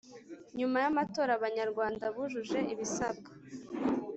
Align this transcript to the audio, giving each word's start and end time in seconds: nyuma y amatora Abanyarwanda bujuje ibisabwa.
nyuma 0.57 0.77
y 0.83 0.87
amatora 0.91 1.31
Abanyarwanda 1.35 2.03
bujuje 2.15 2.59
ibisabwa. 2.73 3.31